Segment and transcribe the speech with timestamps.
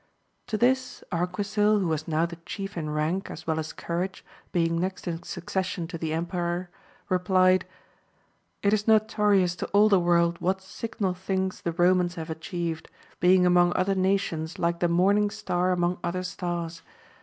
[0.47, 4.79] To this, Arquidl, who was now the chief in rank as well as courage, being
[4.79, 6.71] next in succession to the empire,
[7.07, 7.67] replied,
[8.63, 12.89] It is notorious to all the world what signal things the Bo mans have atchieved,
[13.19, 16.81] being among other nations like the morning star among other stars.